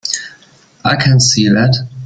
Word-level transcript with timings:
I 0.83 0.95
can 0.95 1.19
see 1.19 1.47
that. 1.49 1.77